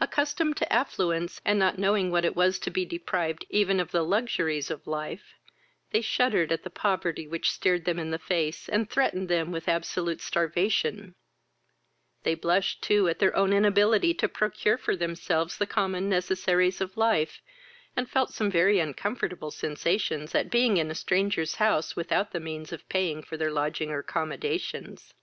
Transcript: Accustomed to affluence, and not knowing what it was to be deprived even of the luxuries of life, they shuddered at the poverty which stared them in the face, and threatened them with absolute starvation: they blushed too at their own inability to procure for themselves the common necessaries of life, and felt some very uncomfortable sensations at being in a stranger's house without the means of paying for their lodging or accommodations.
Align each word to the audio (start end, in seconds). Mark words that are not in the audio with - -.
Accustomed 0.00 0.58
to 0.58 0.70
affluence, 0.70 1.40
and 1.42 1.58
not 1.58 1.78
knowing 1.78 2.10
what 2.10 2.26
it 2.26 2.36
was 2.36 2.58
to 2.58 2.70
be 2.70 2.84
deprived 2.84 3.46
even 3.48 3.80
of 3.80 3.90
the 3.90 4.02
luxuries 4.02 4.70
of 4.70 4.86
life, 4.86 5.32
they 5.92 6.02
shuddered 6.02 6.52
at 6.52 6.62
the 6.62 6.68
poverty 6.68 7.26
which 7.26 7.50
stared 7.50 7.86
them 7.86 7.98
in 7.98 8.10
the 8.10 8.18
face, 8.18 8.68
and 8.68 8.90
threatened 8.90 9.30
them 9.30 9.52
with 9.52 9.66
absolute 9.66 10.20
starvation: 10.20 11.14
they 12.22 12.34
blushed 12.34 12.82
too 12.82 13.08
at 13.08 13.18
their 13.18 13.34
own 13.34 13.50
inability 13.54 14.12
to 14.12 14.28
procure 14.28 14.76
for 14.76 14.94
themselves 14.94 15.56
the 15.56 15.66
common 15.66 16.06
necessaries 16.06 16.82
of 16.82 16.94
life, 16.98 17.40
and 17.96 18.10
felt 18.10 18.34
some 18.34 18.50
very 18.50 18.78
uncomfortable 18.78 19.50
sensations 19.50 20.34
at 20.34 20.50
being 20.50 20.76
in 20.76 20.90
a 20.90 20.94
stranger's 20.94 21.54
house 21.54 21.96
without 21.96 22.30
the 22.32 22.40
means 22.40 22.72
of 22.74 22.86
paying 22.90 23.22
for 23.22 23.38
their 23.38 23.50
lodging 23.50 23.88
or 23.90 24.00
accommodations. 24.00 25.14